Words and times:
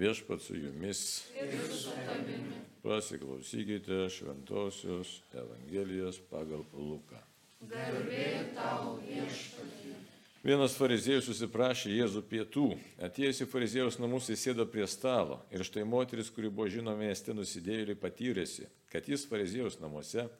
Viešpat 0.00 0.40
su 0.40 0.56
jumis. 0.56 1.28
Pasiklausykite 2.82 4.08
šventosios 4.08 5.20
Evangelijos 5.34 6.20
pagal 6.30 6.64
Luką. 6.72 7.20
Vienas 10.40 10.72
fariziejus 10.78 11.28
susiprašė 11.28 11.92
Jėzų 11.98 12.22
pietų. 12.30 12.64
Atėjęs 13.04 13.42
į 13.44 13.48
fariziejus 13.52 14.00
namus 14.00 14.30
įsėdo 14.32 14.64
prie 14.72 14.88
stalo. 14.88 15.42
Ir 15.52 15.66
štai 15.68 15.84
moteris, 15.84 16.32
kuri 16.32 16.48
buvo 16.48 16.70
žinoma 16.72 16.96
mieste 17.04 17.36
nusidėjėliai, 17.36 18.00
patyrėsi, 18.00 18.70
kad 18.88 19.04
jis 19.04 19.28
fariziejus 19.28 19.82
namuose 19.84 20.30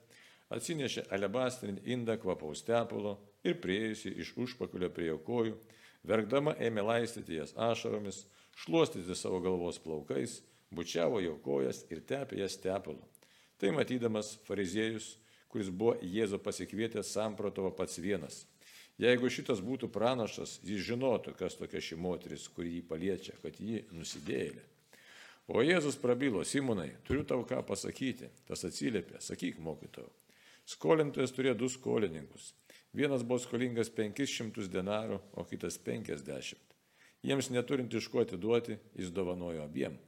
atsinešė 0.48 1.10
alebastrinį 1.12 1.84
indą 1.84 2.16
kvapaus 2.16 2.64
tepulo 2.64 3.18
ir 3.44 3.60
prieėjusi 3.60 4.16
iš 4.24 4.32
užpakulio 4.40 4.88
prie 4.88 5.12
jo 5.12 5.20
kojų, 5.20 5.60
verkdama 6.08 6.56
ėmė 6.56 6.88
laistyti 6.94 7.36
jas 7.36 7.52
ašaromis, 7.60 8.24
šluostyti 8.58 9.14
savo 9.14 9.40
galvos 9.44 9.78
plaukais, 9.82 10.40
bučiavo 10.70 11.20
jo 11.20 11.36
kojas 11.44 11.84
ir 11.90 12.02
tepė 12.06 12.42
jas 12.42 12.58
tepalu. 12.60 13.02
Tai 13.60 13.74
matydamas 13.76 14.36
fariziejus, 14.46 15.16
kuris 15.50 15.68
buvo 15.68 15.96
Jėzų 16.02 16.38
pasikvietęs, 16.42 17.12
samprotavo 17.12 17.70
pats 17.76 17.98
vienas 17.98 18.44
Jeigu 19.00 19.30
šitas 19.32 19.62
būtų 19.64 19.88
pranašas, 19.94 20.58
jis 20.66 20.82
žinotų, 20.84 21.32
kas 21.38 21.54
tokia 21.56 21.80
ši 21.80 21.96
moteris, 21.96 22.48
kuri 22.52 22.74
jį 22.74 22.80
paliečia, 22.90 23.36
kad 23.40 23.56
ji 23.56 23.86
nusidėjėlė. 23.96 24.64
O 25.50 25.62
Jėzus 25.64 25.96
prabilo, 25.98 26.42
Simonai, 26.44 26.90
turiu 27.08 27.24
tau 27.24 27.40
ką 27.48 27.62
pasakyti. 27.66 28.28
Tas 28.46 28.66
atsiliepė, 28.68 29.22
sakyk 29.24 29.56
mokytojau. 29.64 30.10
Skolintojas 30.68 31.32
turėjo 31.32 31.56
du 31.62 31.70
skolininkus. 31.72 32.52
Vienas 32.92 33.24
buvo 33.24 33.40
skolingas 33.40 33.88
500 33.96 34.68
denarų, 34.70 35.16
o 35.32 35.46
kitas 35.48 35.80
50. 35.80 36.69
Jiems 37.22 37.50
neturint 37.52 37.94
iš 37.94 38.08
ko 38.08 38.22
atiduoti, 38.24 38.78
jis 38.96 39.12
dovanojo 39.12 39.66
abiem. 39.66 39.98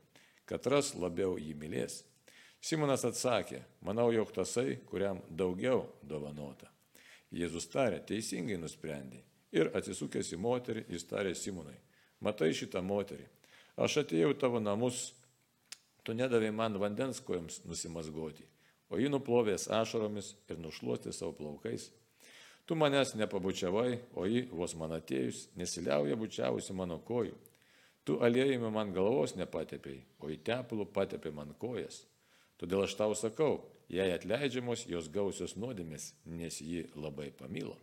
Katras 0.48 0.94
labiau 0.96 1.36
jį 1.40 1.52
mylės. 1.58 2.02
Simonas 2.62 3.04
atsakė, 3.04 3.62
manau, 3.82 4.08
jog 4.14 4.30
tasai, 4.32 4.78
kuriam 4.86 5.20
daugiau 5.28 5.88
dovanota. 6.06 6.70
Jėzus 7.32 7.66
tarė, 7.72 7.98
teisingai 8.06 8.58
nusprendė. 8.60 9.22
Ir 9.52 9.68
atsisukęs 9.76 10.30
į 10.32 10.38
moterį, 10.40 10.84
jis 10.88 11.04
tarė 11.10 11.34
Simonai, 11.36 11.76
matai 12.24 12.52
šitą 12.56 12.80
moterį, 12.84 13.26
aš 13.76 13.98
atėjau 14.04 14.32
tavo 14.40 14.60
namus, 14.62 15.10
tu 16.04 16.14
nedavai 16.16 16.52
man 16.54 16.78
vandens 16.80 17.20
kojoms 17.20 17.60
nusimazgoti, 17.68 18.46
o 18.88 19.00
ji 19.00 19.10
nuplovės 19.12 19.68
ašaromis 19.68 20.32
ir 20.48 20.60
nušluoti 20.62 21.12
savo 21.12 21.34
plaukais. 21.36 21.90
Tu 22.72 22.76
manęs 22.76 23.14
nepabučiavai, 23.14 23.98
o 24.16 24.22
ji 24.24 24.46
vos 24.48 24.72
man 24.80 24.94
atėjus 24.96 25.42
nesiliauja 25.60 26.14
bučiavusi 26.16 26.72
mano 26.72 26.96
kojų. 27.04 27.34
Tu 28.08 28.14
aliejime 28.24 28.70
man 28.72 28.94
galvos 28.96 29.34
nepatepėjai, 29.36 29.98
o 30.24 30.30
į 30.32 30.38
tepulų 30.46 30.86
patepė 30.96 31.34
man 31.36 31.52
kojas. 31.60 31.98
Todėl 32.56 32.86
aš 32.86 32.94
tau 32.96 33.12
sakau, 33.12 33.58
jei 33.92 34.14
atleidžiamos 34.14 34.86
jos 34.88 35.10
gausios 35.12 35.52
nuodėmės, 35.52 36.14
nes 36.24 36.62
ji 36.64 36.86
labai 36.96 37.28
pamilo. 37.42 37.76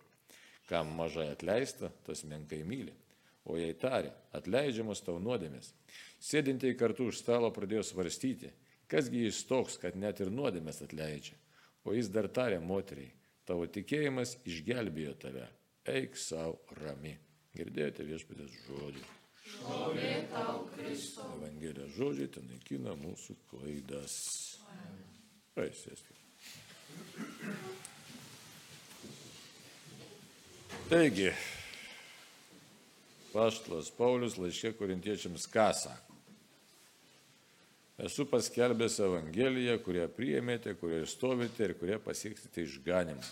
Kam 0.71 0.89
mažai 0.97 1.27
atleista, 1.35 1.91
tas 2.09 2.25
menkai 2.25 2.63
myli. 2.65 2.97
O 3.45 3.61
jei 3.61 3.77
tarė, 3.77 4.09
atleidžiamos 4.33 5.05
tau 5.05 5.19
nuodėmės. 5.21 5.69
Sėdintieji 6.17 6.79
kartu 6.81 7.11
už 7.13 7.21
stalo 7.21 7.53
pradėjo 7.53 7.85
svarstyti, 7.91 8.49
kasgi 8.89 9.27
jis 9.27 9.45
toks, 9.53 9.77
kad 9.85 9.93
net 9.93 10.25
ir 10.25 10.33
nuodėmės 10.33 10.81
atleidžia. 10.89 11.37
O 11.85 11.93
jis 11.93 12.09
dar 12.09 12.25
tarė 12.25 12.57
moteriai, 12.57 13.13
tavo 13.49 13.65
tikėjimas 13.65 14.35
išgelbėjo 14.47 15.15
tave, 15.23 15.47
eik 15.89 16.17
savo 16.19 16.59
rami. 16.83 17.15
Girdėjote 17.57 18.05
viešpatės 18.05 18.53
žodį. 18.67 19.01
Šlovė 19.49 20.11
tau, 20.29 20.67
Kristau. 20.75 21.31
Evangelijos 21.39 21.95
žodžiai 21.97 22.29
ten 22.35 22.45
naikina 22.51 22.93
mūsų 22.99 23.35
klaidas. 23.49 24.17
Paisėskite. 25.57 26.19
Taigi, 30.89 31.31
paštlas 33.33 33.89
Paulius 33.97 34.37
laiškė 34.41 34.75
korintiečiams 34.77 35.49
ką 35.49 35.67
sako? 35.77 36.18
Esu 37.99 38.23
paskelbęs 38.31 38.95
Evangeliją, 39.03 39.73
kurią 39.83 40.05
priėmėte, 40.15 40.71
kurioje 40.79 41.07
stovite 41.11 41.65
ir 41.65 41.73
kurią 41.75 41.97
pasieksite 41.99 42.63
išganimą. 42.63 43.25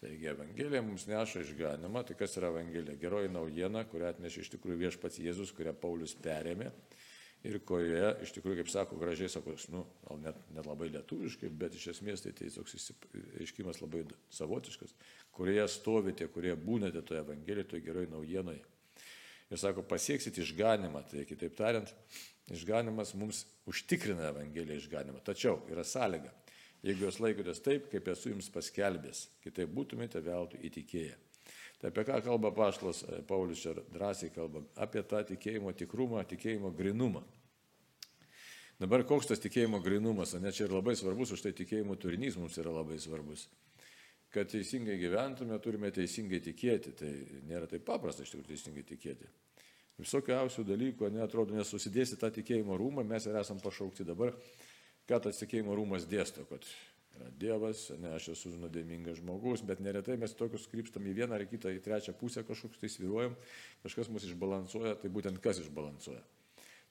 Taigi 0.00 0.28
Evangelija 0.30 0.82
mums 0.86 1.08
neša 1.10 1.42
išganimą, 1.42 2.04
tai 2.06 2.14
kas 2.20 2.38
yra 2.38 2.52
Evangelija? 2.54 2.94
Geroji 3.00 3.32
naujiena, 3.34 3.82
kurią 3.90 4.12
atnešė 4.14 4.44
iš 4.44 4.52
tikrųjų 4.54 4.78
viešpats 4.84 5.18
Jėzus, 5.24 5.50
kurią 5.56 5.74
Paulius 5.82 6.14
perėmė 6.22 6.70
ir 7.42 7.58
kurioje, 7.66 8.14
iš 8.22 8.36
tikrųjų, 8.38 8.60
kaip 8.60 8.70
sako, 8.70 9.02
gražiai 9.02 9.32
sako, 9.32 9.58
nu, 9.74 9.82
gal 10.06 10.22
net, 10.28 10.40
net 10.54 10.70
labai 10.70 10.92
lietuviškai, 10.94 11.50
bet 11.50 11.74
iš 11.74 11.90
esmės 11.96 12.22
tai 12.22 12.36
tai 12.38 12.54
toks 12.54 12.92
iškimas 13.42 13.82
labai 13.82 14.04
savotiškas, 14.36 14.94
kurioje 15.34 15.66
stovite, 15.74 16.30
kurie 16.30 16.54
būnate 16.54 17.02
toje 17.02 17.24
Evangelijoje, 17.26 17.72
toje 17.74 17.88
geroje 17.88 18.14
naujienoje. 18.14 18.62
Ir 19.50 19.58
sako, 19.58 19.82
pasieksit 19.82 20.38
išganimą, 20.38 21.02
tai 21.10 21.24
kitaip 21.26 21.56
tariant, 21.58 21.90
išganimas 22.54 23.14
mums 23.18 23.44
užtikrina 23.70 24.30
Evangeliją 24.30 24.80
išganimą. 24.80 25.22
Tačiau 25.26 25.60
yra 25.70 25.84
sąlyga, 25.86 26.32
jeigu 26.86 27.06
jūs 27.06 27.20
laikotės 27.22 27.62
taip, 27.64 27.90
kaip 27.92 28.08
esu 28.12 28.32
jums 28.34 28.50
paskelbęs, 28.52 29.26
kitaip 29.44 29.72
būtumėte 29.74 30.22
veltui 30.24 30.62
įtikėję. 30.68 31.18
Tai 31.80 31.88
apie 31.88 32.04
ką 32.04 32.18
kalba 32.26 32.50
Paštas 32.52 33.02
e, 33.06 33.22
Paulius 33.24 33.62
čia 33.62 33.72
drąsiai 33.94 34.32
kalba? 34.34 34.60
Apie 34.76 35.00
tą 35.00 35.22
tikėjimo 35.30 35.72
tikrumą, 35.72 36.26
tikėjimo 36.28 36.74
grinumą. 36.76 37.22
Dabar 38.80 39.04
koks 39.08 39.28
tas 39.28 39.40
tikėjimo 39.40 39.80
grinumas, 39.84 40.34
ne 40.40 40.52
čia 40.56 40.66
ir 40.66 40.72
labai 40.72 40.94
svarbus, 40.96 41.32
už 41.36 41.42
tai 41.44 41.52
tikėjimo 41.56 41.96
turinys 42.00 42.36
mums 42.40 42.56
yra 42.60 42.72
labai 42.72 42.96
svarbus. 43.00 43.46
Kad 44.32 44.52
teisingai 44.52 44.94
gyventume, 45.00 45.56
turime 45.60 45.90
teisingai 45.92 46.38
tikėti. 46.44 46.92
Tai 46.96 47.10
nėra 47.48 47.68
taip 47.68 47.84
paprasta 47.88 48.24
iš 48.24 48.32
tikrųjų 48.32 48.52
teisingai 48.52 48.84
tikėti. 48.86 49.28
Visokiausių 50.00 50.64
dalykų, 50.64 51.10
netrodo, 51.12 51.56
nesusidėsi 51.56 52.18
tą 52.20 52.30
tikėjimo 52.32 52.78
rūmą, 52.80 53.04
mes 53.06 53.26
ir 53.28 53.36
esam 53.40 53.60
pašaukti 53.60 54.06
dabar, 54.08 54.32
ką 55.08 55.20
tas 55.26 55.40
tikėjimo 55.42 55.76
rūmas 55.76 56.06
dėsto, 56.08 56.46
kad 56.48 56.64
yra 57.18 57.30
Dievas, 57.40 57.88
ne 58.00 58.14
aš 58.16 58.30
esu 58.34 58.52
nuodėmingas 58.56 59.20
žmogus, 59.20 59.64
bet 59.66 59.82
neretai 59.84 60.16
mes 60.20 60.32
tokius 60.38 60.68
krypstam 60.70 61.08
į 61.10 61.16
vieną 61.20 61.36
ar 61.36 61.44
kitą, 61.50 61.72
į 61.74 61.82
trečią 61.84 62.14
pusę 62.16 62.44
kažkoks 62.48 62.80
tai 62.80 62.90
sviruojam, 62.92 63.36
kažkas 63.84 64.08
mus 64.12 64.24
išbalansuoja, 64.28 64.96
tai 65.02 65.12
būtent 65.12 65.42
kas 65.44 65.60
išbalansuoja. 65.64 66.22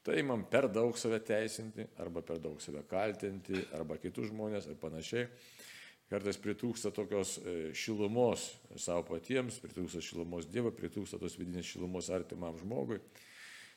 Tai 0.06 0.22
man 0.24 0.46
per 0.48 0.70
daug 0.72 0.96
save 0.98 1.20
teisinti, 1.28 1.84
arba 2.00 2.22
per 2.26 2.40
daug 2.40 2.62
save 2.64 2.86
kaltinti, 2.88 3.66
arba 3.76 3.98
kitus 4.00 4.30
žmonės 4.30 4.70
ir 4.70 4.78
panašiai. 4.80 5.26
Kartais 6.10 6.40
pritrūksta 6.42 6.90
tokios 6.96 7.36
e, 7.38 7.56
šilumos 7.78 8.48
savo 8.82 9.04
patiems, 9.12 9.60
pritrūksta 9.62 10.02
šilumos 10.02 10.48
Dievo, 10.50 10.72
pritrūksta 10.74 11.20
tos 11.22 11.38
vidinės 11.38 11.70
šilumos 11.70 12.10
artimam 12.14 12.58
žmogui. 12.58 12.98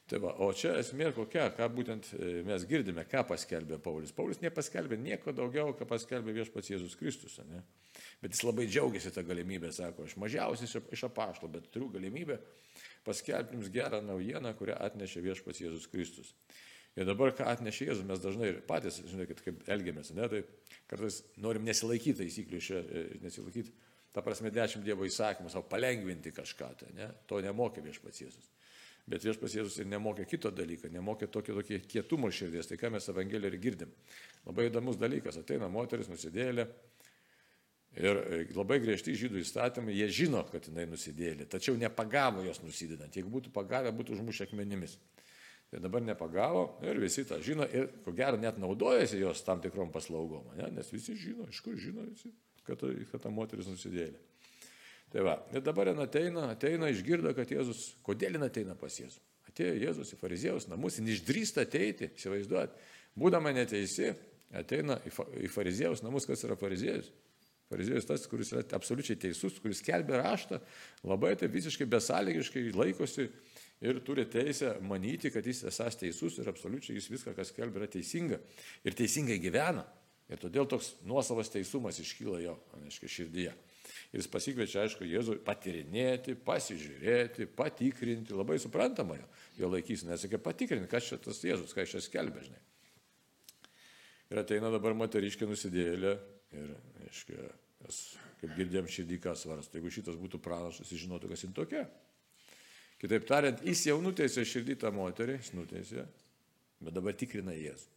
Tai 0.08 0.18
va, 0.24 0.32
o 0.42 0.48
čia 0.56 0.72
esmė 0.80 1.12
kokia, 1.14 1.44
ką 1.54 1.68
būtent 1.72 2.08
e, 2.16 2.30
mes 2.48 2.64
girdime, 2.68 3.04
ką 3.08 3.22
paskelbė 3.28 3.78
Paulius. 3.84 4.14
Paulius 4.16 4.40
nepaskelbė 4.42 4.96
nieko 5.00 5.32
daugiau, 5.36 5.76
ką 5.76 5.86
paskelbė 5.88 6.34
viešpats 6.40 6.72
Jėzus 6.72 6.96
Kristus. 6.98 7.36
Ne? 7.48 7.62
Bet 8.24 8.34
jis 8.34 8.42
labai 8.48 8.66
džiaugiasi 8.66 9.12
tą 9.14 9.24
galimybę, 9.28 9.70
sako, 9.72 10.08
aš 10.08 10.16
mažiausiai 10.20 10.82
iš 10.96 11.06
apaštalo, 11.08 11.52
bet 11.52 11.70
turiu 11.72 11.92
galimybę 11.92 12.40
paskelbti 13.06 13.58
jums 13.58 13.70
gerą 13.72 14.02
naujieną, 14.04 14.52
kurią 14.58 14.80
atnešė 14.88 15.22
viešpats 15.28 15.62
Jėzus 15.62 15.88
Kristus. 15.92 16.34
Ir 16.98 17.08
dabar, 17.08 17.32
ką 17.32 17.46
atnešė 17.48 17.88
Jėzus, 17.88 18.04
mes 18.08 18.20
dažnai 18.20 18.50
patys, 18.68 19.00
žinokit, 19.08 19.40
kaip 19.44 19.62
elgiamės, 19.72 20.10
ne, 20.16 20.26
tai 20.28 20.42
kartais 20.90 21.22
norim 21.40 21.64
nesilaikyti 21.64 22.18
taisyklių, 22.20 22.60
šia, 22.60 22.82
e, 22.82 23.04
nesilaikyti, 23.22 23.72
ta 24.12 24.20
prasme, 24.24 24.52
dešimt 24.52 24.84
Dievo 24.84 25.06
įsakymų, 25.08 25.48
savo 25.52 25.64
palengvinti 25.70 26.34
kažką, 26.36 26.68
tai, 26.82 26.90
ne, 26.98 27.08
to 27.30 27.40
nemokė 27.44 27.84
viešpats 27.86 28.26
Jėzus. 28.26 28.50
Bet 29.08 29.24
viešpas 29.26 29.56
Jėzus 29.56 29.80
ir 29.82 29.88
nemokė 29.90 30.28
kito 30.30 30.52
dalyko, 30.54 30.86
nemokė 30.92 31.26
tokio 31.32 31.56
tokio 31.58 31.80
kietumo 31.90 32.30
širdies. 32.30 32.68
Tai 32.70 32.78
ką 32.78 32.92
mes 32.94 33.08
Evangelijoje 33.10 33.50
ir 33.50 33.62
girdim. 33.62 33.94
Labai 34.46 34.68
įdomus 34.68 34.98
dalykas. 35.00 35.40
Ateina 35.40 35.66
moteris 35.72 36.10
nusidėlė. 36.10 36.68
Ir 37.98 38.20
e, 38.22 38.38
labai 38.56 38.78
griežti 38.80 39.12
žydų 39.18 39.42
įstatymai, 39.42 39.92
jie 39.98 40.06
žino, 40.22 40.44
kad 40.48 40.64
jinai 40.70 40.86
nusidėlė, 40.88 41.44
tačiau 41.50 41.74
nepagavo 41.76 42.44
jos 42.46 42.62
nusidedant. 42.62 43.12
Jeigu 43.12 43.28
būtų 43.34 43.52
pagavę, 43.52 43.90
būtų 43.92 44.14
užmušę 44.16 44.46
akmenimis. 44.46 44.94
Tai 45.72 45.80
dabar 45.80 46.02
nepagavo 46.04 46.66
ir 46.84 46.98
visi 47.00 47.24
tą 47.24 47.38
žino 47.40 47.64
ir 47.64 47.86
ko 48.04 48.12
gero 48.12 48.36
net 48.36 48.58
naudojasi 48.60 49.22
jos 49.22 49.40
tam 49.46 49.62
tikrom 49.64 49.88
paslaugom, 49.94 50.50
ne? 50.58 50.66
nes 50.76 50.90
visi 50.92 51.14
žino, 51.16 51.46
iš 51.48 51.62
kur 51.64 51.78
žino 51.80 52.04
visi, 52.04 52.28
kad, 52.66 52.82
kad 53.08 53.22
ta 53.24 53.32
moteris 53.32 53.70
nusidėlė. 53.70 54.20
Tai 55.12 55.24
va, 55.24 55.38
ir 55.56 55.64
dabar 55.64 55.88
jin 55.88 56.02
ateina, 56.04 56.44
ateina, 56.52 56.90
išgirdo, 56.92 57.32
kad 57.36 57.48
Jėzus, 57.48 57.86
kodėl 58.04 58.36
jin 58.36 58.44
ateina 58.44 58.76
pas 58.76 58.92
Jėzų. 59.00 59.24
Atėjo 59.48 59.78
Jėzus 59.80 60.12
į 60.12 60.18
fariziejus 60.20 60.68
namus, 60.68 60.98
jin 61.00 61.08
išdrįsta 61.12 61.64
ateiti, 61.64 62.10
įsivaizduot, 62.20 62.76
būdama 63.20 63.52
neteisi, 63.56 64.12
ateina 64.56 64.98
į 65.40 65.48
fariziejus 65.52 66.04
namus, 66.04 66.28
kas 66.28 66.44
yra 66.44 66.56
fariziejus. 66.60 67.08
Fariziejus 67.72 68.08
tas, 68.08 68.24
kuris 68.28 68.52
yra 68.52 68.64
absoliučiai 68.76 69.16
teisus, 69.20 69.56
kuris 69.64 69.80
kelbė 69.84 70.20
raštą, 70.20 70.60
labai 71.08 71.32
tai 71.40 71.48
visiškai 71.52 71.88
besąlygiškai 71.92 72.66
laikosi 72.76 73.30
ir 73.82 73.98
turi 74.06 74.24
teisę 74.30 74.76
manyti, 74.86 75.30
kad 75.34 75.46
jis 75.46 75.64
esas 75.70 75.98
teisus 75.98 76.38
ir 76.38 76.48
absoliučiai 76.52 76.96
jis 76.96 77.10
viską, 77.10 77.34
kas 77.36 77.50
kelbė, 77.54 77.82
yra 77.82 77.90
teisinga 77.90 78.38
ir 78.86 78.96
teisingai 78.98 79.40
gyvena. 79.42 79.84
Ir 80.30 80.40
todėl 80.40 80.68
toks 80.70 80.94
nuosavas 81.04 81.50
teisumas 81.52 81.98
iškyla 82.00 82.38
jo, 82.40 82.56
aiškiai, 82.78 83.10
širdyje. 83.10 83.52
Ir 84.12 84.20
jis 84.20 84.28
pasikviečia, 84.32 84.84
aišku, 84.84 85.04
Jėzų 85.08 85.38
patirinėti, 85.44 86.36
pasižiūrėti, 86.46 87.48
patikrinti, 87.56 88.36
labai 88.36 88.58
suprantama 88.62 89.18
jo, 89.18 89.26
jo 89.60 89.70
laikys, 89.72 90.06
nes 90.08 90.24
reikia 90.24 90.40
patikrinti, 90.40 90.88
kas 90.88 91.08
čia 91.10 91.18
tas 91.20 91.40
Jėzus, 91.44 91.74
ką 91.76 91.84
čia 91.88 92.00
skelbė, 92.04 92.44
žinai. 92.46 92.62
Ir 94.32 94.40
ateina 94.40 94.70
dabar 94.72 94.94
moteriškė 94.96 95.48
nusidėlė 95.48 96.14
ir, 96.56 96.70
aiškiai, 97.08 97.50
kaip 98.40 98.54
girdėjom 98.56 98.88
širdį, 98.94 99.18
kas 99.26 99.44
svarsto. 99.44 99.76
Jeigu 99.76 99.92
šitas 99.92 100.16
būtų 100.20 100.40
pranašas, 100.44 100.88
jis 100.92 101.04
žinotų, 101.04 101.32
kas 101.32 101.44
jin 101.44 101.52
tokia. 101.56 101.84
Kitaip 103.02 103.24
tariant, 103.26 103.62
jis 103.66 103.88
jau 103.88 103.96
nuteisė 104.02 104.44
širdį 104.46 104.76
tą 104.84 104.92
moterį, 104.94 105.34
jis 105.40 105.50
nuteisė, 105.56 106.04
bet 106.82 106.94
dabar 106.94 107.16
tikrina 107.18 107.54
Jėzų. 107.56 107.88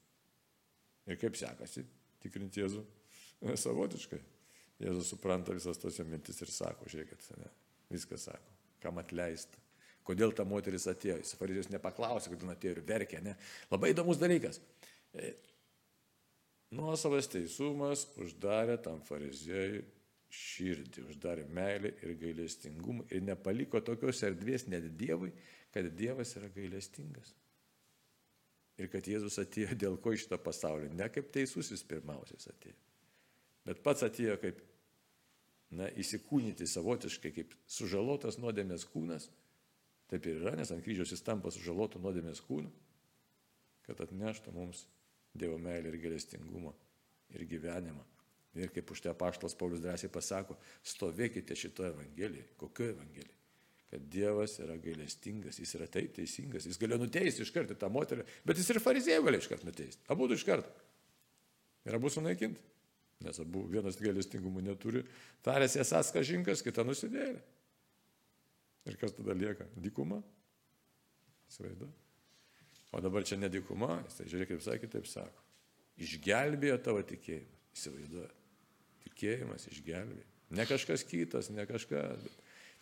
Ir 1.05 1.19
kaip 1.21 1.37
sekasi 1.37 1.83
tikrinti 2.23 2.63
Jėzų? 2.63 2.81
Savotiškai. 3.65 4.21
Jėzus 4.81 5.13
supranta 5.13 5.53
visas 5.55 5.77
tos 5.79 6.01
mintis 6.03 6.41
ir 6.41 6.49
sako, 6.51 6.89
žiūrėkit, 6.91 7.29
ne, 7.39 7.51
viskas 7.93 8.25
sako, 8.27 8.55
kam 8.83 8.97
atleista. 8.99 9.61
Kodėl 10.05 10.33
ta 10.37 10.43
moteris 10.45 10.85
atėjo? 10.89 11.17
Jis 11.21 11.33
fariziejus 11.39 11.71
nepaklausė, 11.73 12.33
kodėl 12.33 12.51
atėjo 12.53 12.75
ir 12.75 12.81
verkė. 12.85 13.21
Ne? 13.25 13.33
Labai 13.71 13.89
įdomus 13.93 14.19
dalykas. 14.21 14.59
E, 15.17 15.31
nuosavas 16.77 17.29
teisumas 17.31 18.03
uždarė 18.21 18.77
tam 18.85 18.99
fariziejui 19.07 19.81
širdį, 20.35 21.05
uždarė 21.11 21.45
meilę 21.51 21.91
ir 22.03 22.13
gailestingumą 22.19 23.05
ir 23.13 23.23
nepaliko 23.23 23.81
tokios 23.85 24.21
erdvės 24.27 24.67
net 24.71 24.87
Dievui, 24.99 25.31
kad 25.73 25.87
Dievas 25.97 26.35
yra 26.39 26.49
gailestingas. 26.55 27.33
Ir 28.79 28.89
kad 28.91 29.07
Jėzus 29.07 29.39
atėjo 29.39 29.75
dėl 29.85 29.99
ko 30.03 30.13
iš 30.15 30.25
šito 30.25 30.39
pasaulio, 30.43 30.91
ne 30.91 31.07
kaip 31.11 31.31
teisusis 31.35 31.83
pirmiausias 31.87 32.49
atėjo, 32.51 32.77
bet 33.67 33.83
pats 33.85 34.03
atėjo 34.07 34.37
kaip, 34.41 34.59
na, 35.75 35.89
įsikūnyti 35.99 36.67
savotiškai, 36.69 37.31
kaip 37.35 37.55
sužalotas 37.67 38.39
nuodėmės 38.39 38.87
kūnas, 38.91 39.29
taip 40.11 40.27
ir 40.29 40.41
yra, 40.43 40.55
nes 40.59 40.71
ant 40.71 40.83
kryžiaus 40.85 41.15
jis 41.15 41.23
tampa 41.25 41.51
sužalotų 41.53 42.03
nuodėmės 42.03 42.43
kūnu, 42.45 42.71
kad 43.87 44.03
atneštų 44.07 44.53
mums 44.55 44.85
Dievo 45.35 45.57
meilę 45.59 45.89
ir 45.91 45.97
gailestingumą 45.99 46.71
ir 47.35 47.43
gyvenimą. 47.49 48.14
Ir 48.55 48.71
kaip 48.71 48.91
už 48.91 49.01
tai 49.03 49.11
apaštalas 49.11 49.55
Paulius 49.59 49.81
drąsiai 49.83 50.11
pasako, 50.11 50.55
stovėkite 50.87 51.57
šitoje 51.59 51.91
Evangelijoje. 51.91 52.45
Kokioje 52.59 52.93
Evangelijoje? 52.95 53.33
Kad 53.91 54.05
Dievas 54.11 54.55
yra 54.63 54.77
gailestingas, 54.81 55.59
jis 55.59 55.75
yra 55.77 55.87
taip 55.91 56.13
teisingas, 56.15 56.65
jis 56.67 56.79
galėjo 56.79 57.01
nuteisti 57.03 57.43
iš 57.43 57.51
karto 57.53 57.75
tą 57.79 57.89
moterį, 57.93 58.23
bet 58.47 58.59
jis 58.59 58.71
ir 58.71 58.79
fariziejų 58.83 59.25
galėjo 59.27 59.43
iš 59.43 59.49
karto 59.51 59.67
nuteisti. 59.67 60.01
Abu 60.11 60.27
iš 60.33 60.45
karto. 60.47 60.71
Ir 61.85 61.99
abu 61.99 62.09
sunaikinti. 62.09 62.63
Nes 63.23 63.39
abu 63.39 63.63
vienas 63.71 63.99
gailestingumų 63.99 64.63
neturi. 64.65 65.03
Tarėsi 65.45 65.79
esas 65.83 66.09
kažinkas, 66.15 66.63
kita 66.65 66.83
nusidėlė. 66.87 67.43
Ir 68.85 68.97
kas 69.01 69.15
tada 69.17 69.35
lieka? 69.37 69.67
Dykuma? 69.81 70.21
Svaidu. 71.51 71.87
O 72.95 73.01
dabar 73.03 73.25
čia 73.27 73.37
nedykuma, 73.39 73.99
jis 74.05 74.19
tai 74.19 74.27
žiūrėk, 74.31 74.53
kaip 74.53 74.65
sakė, 74.65 74.89
taip 74.91 75.07
sako. 75.09 75.45
Išgelbėjo 76.05 76.79
tavo 76.83 77.03
tikėjimą. 77.07 77.61
Įsivaizduoju. 77.75 78.44
Tikėjimas 79.05 79.67
išgelbėjo. 79.71 80.25
Ne 80.55 80.65
kažkas 80.69 81.03
kitas, 81.07 81.49
ne 81.53 81.65
kažkas. 81.69 82.25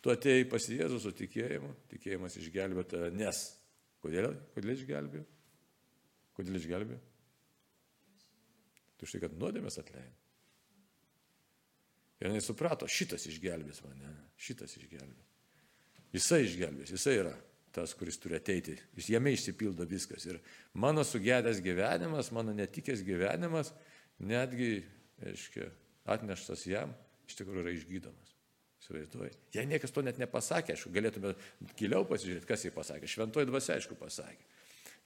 Tu 0.03 0.11
atėjai 0.11 0.47
pas 0.51 0.65
Jėzų 0.67 0.99
su 0.99 1.13
tikėjimu, 1.15 1.69
tikėjimas 1.93 2.35
išgelbėjo 2.41 2.83
tave, 2.91 3.11
nes. 3.15 3.43
Kodėl? 4.03 4.33
Kodėl 4.55 4.73
išgelbėjo? 4.75 5.23
Kodėl 6.35 6.59
išgelbėjo? 6.59 6.99
Tu 8.99 9.07
štai, 9.07 9.23
kad 9.23 9.37
nuodėmės 9.39 9.79
atleidai. 9.79 10.11
Ir 12.19 12.29
jinai 12.29 12.43
suprato, 12.43 12.87
šitas 12.87 13.25
išgelbės 13.27 13.81
mane, 13.83 14.11
šitas 14.39 14.77
išgelbės. 14.79 15.31
Jisai 16.13 16.43
išgelbės, 16.45 16.93
jisai 16.93 17.17
yra 17.19 17.33
tas, 17.73 17.95
kuris 17.97 18.19
turi 18.21 18.37
ateiti. 18.37 18.75
Jis 18.95 19.09
jame 19.15 19.33
išsipildo 19.33 19.87
viskas. 19.89 20.27
Ir 20.29 20.37
mano 20.77 21.03
sugedęs 21.07 21.59
gyvenimas, 21.65 22.29
mano 22.35 22.53
netikęs 22.55 23.01
gyvenimas, 23.03 23.73
netgi, 24.21 24.83
aiškiai, 25.25 25.71
atneštas 26.09 26.65
jam, 26.67 26.93
iš 27.27 27.37
tikrųjų 27.39 27.65
yra 27.65 27.73
išgydomas. 27.75 28.31
Įsivaizduoji. 28.83 29.35
Jei 29.55 29.67
niekas 29.69 29.93
to 29.95 30.03
net 30.03 30.17
nepasakė, 30.19 30.75
aišku, 30.75 30.91
galėtume 30.91 31.31
giliau 31.79 32.03
pasižiūrėti, 32.07 32.47
kas 32.49 32.65
jį 32.65 32.73
pasakė. 32.75 33.07
Šventoji 33.07 33.47
dvasia, 33.47 33.77
aišku, 33.77 33.95
pasakė. 33.95 34.43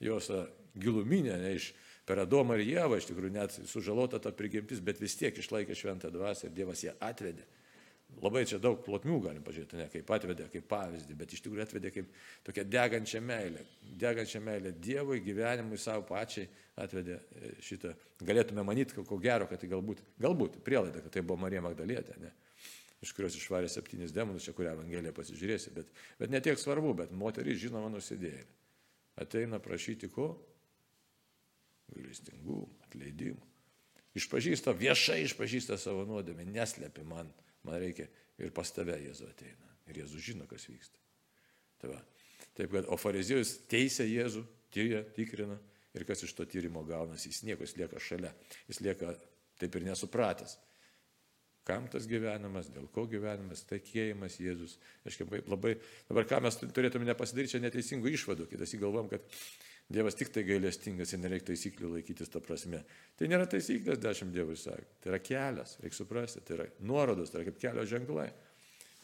Jos 0.02 0.30
giluminė, 0.78 1.36
ne 1.38 1.52
iš 1.58 1.70
per 2.08 2.22
Adomą 2.24 2.56
ir 2.58 2.64
Jėvą, 2.66 2.98
iš 2.98 3.06
tikrųjų 3.10 3.34
net 3.34 3.54
sužalota 3.70 4.18
ta 4.22 4.32
prigimtis, 4.34 4.82
bet 4.82 4.98
vis 5.02 5.14
tiek 5.18 5.38
išlaikė 5.38 5.76
šventą 5.78 6.10
dvasę 6.10 6.48
ir 6.48 6.56
Dievas 6.56 6.82
ją 6.82 6.96
atvedė. 7.04 7.46
Labai 8.18 8.42
čia 8.48 8.56
daug 8.58 8.80
plotmių 8.82 9.18
galim 9.22 9.42
pažiūrėti, 9.46 9.76
ne 9.78 9.84
kaip 9.92 10.08
atvedė, 10.16 10.48
kaip 10.50 10.64
pavyzdį, 10.70 11.14
bet 11.20 11.34
iš 11.36 11.42
tikrųjų 11.44 11.62
atvedė 11.62 11.92
kaip 11.94 12.08
tokia 12.46 12.64
degančia 12.66 13.20
meilė. 13.22 13.62
Degančia 14.00 14.40
meilė 14.42 14.72
Dievui, 14.74 15.20
gyvenimui, 15.22 15.78
savo 15.78 16.02
pačiai 16.08 16.48
atvedė 16.82 17.18
e, 17.18 17.52
šitą. 17.62 17.92
Galėtume 18.26 18.64
manyti, 18.66 18.96
ko 18.96 19.20
gero, 19.22 19.46
kad 19.50 19.62
tai 19.62 19.70
galbūt, 19.70 20.02
galbūt 20.18 20.58
prielaida, 20.66 21.04
kad 21.04 21.14
tai 21.14 21.22
buvo 21.22 21.44
Marija 21.44 21.62
Magdalietė, 21.62 22.18
ne? 22.24 22.32
iš 23.04 23.12
kurios 23.14 23.36
išvarė 23.38 23.68
septynis 23.70 24.10
demonus, 24.10 24.42
čia 24.48 24.54
kurią 24.56 24.72
Evangeliją 24.74 25.12
pasižiūrėsi, 25.14 25.70
bet, 25.76 25.90
bet 26.18 26.32
ne 26.34 26.40
tiek 26.42 26.58
svarbu, 26.58 26.96
bet 26.98 27.12
moteris 27.14 27.60
žinoma 27.62 27.92
nusidėjėlė. 27.92 28.48
Ateina 29.22 29.60
prašyti 29.62 30.10
ko? 30.10 30.32
Gailestingumų, 31.94 32.64
atleidimų. 32.88 33.44
Išpažįsta, 34.18 34.74
viešai 34.74 35.20
išpažįsta 35.28 35.78
savo 35.78 36.02
nuodėmę, 36.08 36.46
neslėpi 36.50 37.04
man 37.06 37.30
man 37.68 37.78
reikia 37.82 38.08
ir 38.40 38.52
pas 38.54 38.70
tave 38.74 38.96
Jėzu 39.04 39.28
ateina. 39.28 39.74
Ir 39.88 40.02
Jėzus 40.02 40.24
žino, 40.24 40.46
kas 40.50 40.66
vyksta. 40.68 41.00
Tai 41.80 41.92
va. 41.94 41.98
Taip, 42.58 42.72
kad, 42.72 42.88
o 42.90 42.98
fariziejus 42.98 43.54
teisė 43.70 44.08
Jėzų, 44.08 44.42
tyria, 44.74 45.02
tikrina 45.16 45.58
ir 45.96 46.04
kas 46.08 46.24
iš 46.26 46.34
to 46.36 46.46
tyrimo 46.48 46.82
gaunasi, 46.86 47.30
jis 47.30 47.44
nieko, 47.46 47.64
jis 47.66 47.76
lieka 47.78 48.00
šalia, 48.02 48.32
jis 48.68 48.82
lieka 48.84 49.14
taip 49.58 49.78
ir 49.78 49.86
nesupratęs. 49.88 50.58
Kam 51.68 51.84
tas 51.92 52.06
gyvenimas, 52.08 52.70
dėl 52.72 52.86
ko 52.92 53.04
gyvenimas, 53.10 53.66
tikėjimas 53.68 54.38
Jėzus. 54.40 54.78
Aš 55.06 55.18
kaip 55.20 55.50
labai, 55.52 55.74
dabar 56.08 56.24
ką 56.28 56.40
mes 56.46 56.56
turėtume 56.62 57.04
nepasidaryti 57.08 57.56
čia 57.56 57.60
neteisingų 57.60 58.14
išvadų, 58.14 58.46
kitas 58.48 58.72
įgalvom, 58.78 59.10
kad 59.12 59.26
Dievas 59.88 60.18
tik 60.18 60.28
tai 60.28 60.42
gailestingas 60.44 61.14
ir 61.14 61.22
nereikia 61.22 61.54
taisyklių 61.54 61.94
laikytis 61.94 62.28
tą 62.28 62.42
prasme. 62.44 62.82
Tai 63.16 63.28
nėra 63.30 63.46
taisyklės, 63.48 64.00
dešimt 64.02 64.34
Dievui 64.34 64.56
sakė. 64.60 64.84
Tai 65.00 65.14
yra 65.14 65.20
kelias, 65.24 65.78
reikia 65.80 65.96
suprasti, 65.96 66.42
tai 66.44 66.58
yra 66.58 66.66
nuorodos, 66.84 67.32
tai 67.32 67.40
yra 67.40 67.48
kaip 67.48 67.62
kelio 67.62 67.86
ženklai. 67.88 68.28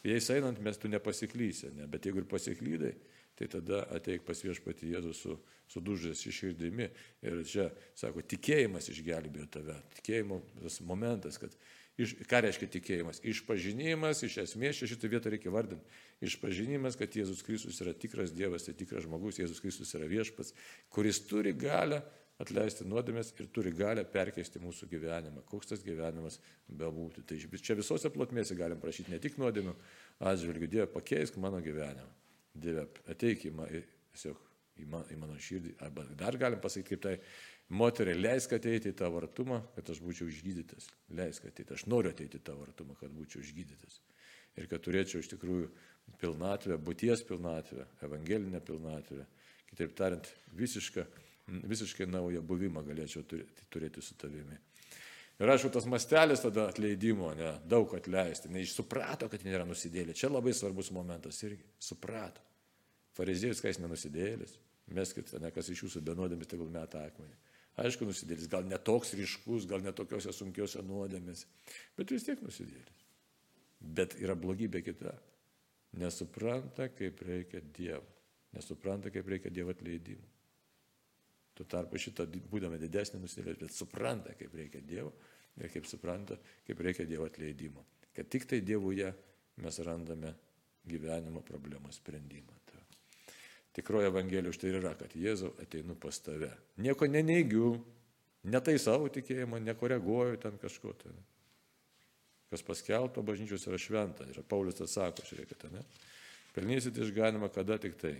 Jais 0.05 0.29
einant 0.29 0.59
mes 0.61 0.77
tu 0.77 0.91
nepasiklysi, 0.91 1.71
ne? 1.73 1.87
bet 1.89 2.05
jeigu 2.05 2.21
ir 2.21 2.27
pasiklydai, 2.29 2.91
tai 3.35 3.47
tada 3.49 3.81
ateik 3.97 4.27
pas 4.27 4.37
viešpatį 4.45 4.91
Jėzų 4.93 5.13
su, 5.17 5.37
su 5.73 5.81
dužės 5.81 6.21
iširdimi. 6.29 6.91
Ir 7.25 7.41
čia, 7.49 7.65
sako, 7.97 8.21
tikėjimas 8.21 8.91
išgelbėjo 8.93 9.47
tave. 9.57 9.79
Tikėjimo 9.97 10.37
tas 10.61 10.77
momentas, 10.85 11.41
kad 11.41 11.57
Iš, 11.95 12.11
ką 12.27 12.41
reiškia 12.43 12.67
tikėjimas? 12.73 13.21
Išpažinimas, 13.23 14.19
iš 14.27 14.41
esmės, 14.43 14.81
šitą 14.83 15.07
vietą 15.13 15.31
reikia 15.31 15.53
vardinti. 15.53 16.01
Išpažinimas, 16.27 16.97
kad 16.99 17.15
Jėzus 17.15 17.43
Kristus 17.45 17.79
yra 17.83 17.93
tikras 17.95 18.33
Dievas, 18.35 18.67
tai 18.67 18.75
tikras 18.75 19.05
žmogus, 19.07 19.39
Jėzus 19.39 19.61
Kristus 19.63 19.95
yra 19.95 20.09
viešpats, 20.11 20.51
kuris 20.91 21.21
turi 21.29 21.55
galę 21.55 22.01
atleisti 22.43 22.83
nuodėmės 22.87 23.31
ir 23.39 23.47
turi 23.55 23.71
galę 23.75 24.03
perkeisti 24.11 24.59
mūsų 24.59 24.89
gyvenimą. 24.91 25.45
Koks 25.47 25.71
tas 25.71 25.85
gyvenimas 25.85 26.41
bebūtų. 26.67 27.23
Tai 27.29 27.39
čia 27.63 27.77
visose 27.79 28.11
plotmėse 28.11 28.57
galim 28.59 28.81
prašyti 28.81 29.13
ne 29.13 29.21
tik 29.23 29.39
nuodėmių 29.39 29.75
atžvilgių, 30.19 30.71
Dieve, 30.71 30.89
pakeisk 30.91 31.39
mano 31.39 31.61
gyvenimą. 31.63 32.11
Dieve, 32.55 32.89
ateik 33.11 33.47
į, 33.47 33.53
tiesiog, 34.15 34.43
į, 34.83 34.89
man, 34.91 35.07
į 35.11 35.19
mano 35.21 35.39
širdį. 35.39 35.77
Arba 35.87 36.03
dar 36.19 36.35
galim 36.39 36.59
pasakyti 36.63 36.95
kaip 36.95 37.05
tai 37.07 37.15
Moteriai, 37.73 38.19
leisk 38.19 38.53
ateiti 38.53 38.91
į 38.91 38.97
tavo 38.99 39.17
artumą, 39.23 39.63
kad 39.73 39.87
aš 39.89 39.97
būčiau 40.05 40.29
išgydytas. 40.29 40.85
Leisk 41.17 41.47
ateiti, 41.49 41.73
aš 41.73 41.87
noriu 41.89 42.11
ateiti 42.13 42.37
į 42.37 42.43
tavo 42.45 42.65
artumą, 42.67 42.93
kad 42.99 43.09
būčiau 43.09 43.41
išgydytas. 43.41 43.97
Ir 44.55 44.69
kad 44.71 44.83
turėčiau 44.85 45.23
iš 45.23 45.31
tikrųjų 45.33 45.71
pilnatvę, 46.21 46.77
būties 46.77 47.25
pilnatvę, 47.25 47.87
evangelinę 48.05 48.61
pilnatvę. 48.61 49.25
Kitaip 49.71 49.95
tariant, 49.97 50.29
visišką, 50.53 51.07
visiškai 51.65 52.05
naują 52.07 52.43
buvimą 52.45 52.85
galėčiau 52.85 53.25
turėti, 53.25 53.65
turėti 53.73 54.03
su 54.05 54.13
tavimi. 54.21 54.59
Ir 55.41 55.51
aišku, 55.51 55.67
tas 55.73 55.87
mastelis 55.89 56.45
tada 56.45 56.69
atleidimo, 56.71 57.33
ne, 57.35 57.57
daug 57.67 57.91
atleisti, 57.97 58.47
ne, 58.53 58.61
suprato, 58.69 59.27
kad 59.27 59.41
nėra 59.43 59.65
nusidėlė. 59.67 60.13
Čia 60.15 60.29
labai 60.31 60.53
svarbus 60.55 60.93
momentas 60.95 61.41
irgi. 61.43 61.65
Suprato. 61.81 62.45
Fariziejus, 63.17 63.59
kai 63.63 63.73
jis 63.73 63.81
nenusidėlis, 63.83 64.55
meskit, 64.95 65.33
ne 65.41 65.51
kas 65.55 65.67
iš 65.71 65.83
jūsų 65.85 66.03
benuodėmis, 66.07 66.47
tegul 66.51 66.71
metą 66.71 67.03
akmenį. 67.03 67.35
Aišku, 67.81 68.07
nusidėlis, 68.07 68.47
gal 68.51 68.63
netoks 68.67 69.13
ryškus, 69.19 69.65
gal 69.67 69.81
netokiose 69.83 70.31
sunkiose 70.31 70.83
nuodėmės, 70.87 71.43
bet 71.97 72.13
vis 72.13 72.23
tiek 72.23 72.39
nusidėlis. 72.43 73.01
Bet 73.79 74.15
yra 74.21 74.35
blogybė 74.39 74.81
kita. 74.85 75.11
Nesupranta, 75.99 76.89
kaip 76.91 77.21
reikia 77.23 77.61
Dievo. 77.75 78.05
nesupranta, 78.55 79.11
kaip 79.11 79.27
reikia 79.27 79.51
Dievo 79.51 79.73
atleidimo. 79.75 80.23
Tuo 81.55 81.65
tarpu 81.67 81.99
šitą, 81.99 82.25
būdami 82.51 82.79
didesnį 82.79 83.19
nusidėlį, 83.19 83.57
bet 83.59 83.75
supranta, 83.75 84.33
kaip 84.35 84.55
reikia 84.55 84.81
Dievo 84.83 85.11
ir 85.59 85.71
kaip 85.71 85.87
supranta, 85.87 86.37
kaip 86.67 86.79
reikia 86.79 87.05
Dievo 87.07 87.27
atleidimo. 87.27 87.83
Kad 88.15 88.31
tik 88.31 88.47
tai 88.47 88.61
Dievuje 88.63 89.11
mes 89.63 89.79
randame 89.83 90.33
gyvenimo 90.87 91.43
problemos 91.43 91.99
sprendimą. 91.99 92.64
Tikroji 93.75 94.07
Evangelija 94.07 94.53
už 94.53 94.59
tai 94.61 94.71
yra, 94.71 94.93
kad 94.95 95.11
Jėzau 95.19 95.51
ateinu 95.59 95.97
pas 95.99 96.15
tave. 96.23 96.47
Nieko 96.79 97.09
neneigiu, 97.11 97.73
netai 98.47 98.77
savo 98.79 99.09
tikėjimo, 99.11 99.59
nekoreguoju 99.59 100.39
ten 100.43 100.55
kažko. 100.61 100.93
Tai. 101.01 101.11
Kas 102.53 102.63
paskelbto 102.63 103.23
bažnyčios 103.25 103.67
yra 103.67 103.79
šventa. 103.81 104.27
Ir 104.31 104.39
Paulius 104.47 104.79
atsako, 104.85 105.25
žiūrėkite, 105.27 105.73
ne? 105.73 105.83
Pelnysite 106.55 107.03
išganimą 107.03 107.51
kada 107.51 107.75
tik 107.81 107.97
tai. 107.99 108.15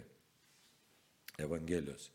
Evangelijos. 1.40 2.10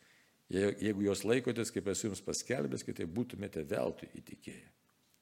Jeigu 0.50 1.04
jos 1.04 1.22
laikotės, 1.24 1.70
kaip 1.72 1.88
esu 1.92 2.08
jums 2.08 2.22
paskelbęs, 2.26 2.84
kitai 2.84 3.06
būtumėte 3.06 3.62
veltui 3.70 4.08
įtikėję. 4.18 4.68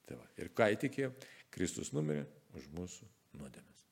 Tai 0.08 0.16
va. 0.16 0.26
Ir 0.40 0.50
ką 0.56 0.70
įtikėjo? 0.74 1.10
Kristus 1.52 1.92
numirė 1.92 2.24
už 2.56 2.68
mūsų 2.74 3.08
nuodėmės. 3.38 3.82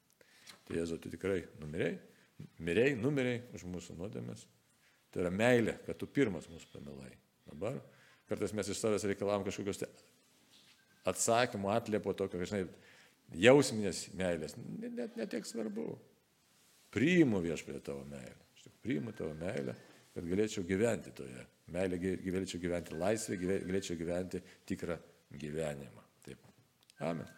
Tai 0.67 0.79
Jėzu, 0.79 0.99
tu 1.03 1.13
tikrai 1.13 1.43
numirėjai, 1.61 1.99
mirėjai, 2.63 2.97
numirėjai 3.01 3.43
už 3.57 3.67
mūsų 3.73 3.97
nuodėmės. 4.01 4.47
Tai 5.13 5.23
yra 5.25 5.33
meilė, 5.33 5.77
kad 5.87 5.99
tu 6.01 6.09
pirmas 6.11 6.49
mūsų 6.51 6.71
pamilai. 6.75 7.13
Dabar 7.47 7.79
kartais 8.27 8.53
mes 8.57 8.69
iš 8.73 8.81
savęs 8.83 9.07
reikalavom 9.07 9.47
kažkokios 9.47 9.81
tai 9.85 9.91
atsakymų, 11.07 11.71
atliepo 11.71 12.13
tokio, 12.19 12.43
žinai, 12.43 12.65
jausminės 13.39 14.09
meilės. 14.19 14.57
Net 14.83 15.15
netiek 15.19 15.47
svarbu. 15.47 15.93
Priimu 16.95 17.39
viešpatį 17.45 17.83
tavo 17.87 18.03
meilę. 18.11 18.41
Aš 18.57 18.67
tik 18.67 18.81
priimu 18.83 19.15
tavo 19.15 19.37
meilę 19.39 19.77
kad 20.17 20.25
galėčiau 20.25 20.65
gyventi 20.65 21.13
toje 21.13 21.43
meilė, 21.75 21.99
galėčiau 22.25 22.61
gyventi 22.63 22.97
laisvę, 22.97 23.37
galėčiau 23.69 23.99
gyventi 24.01 24.41
tikrą 24.69 24.97
gyvenimą. 25.37 26.05
Taip. 26.25 26.47
Amen. 27.05 27.29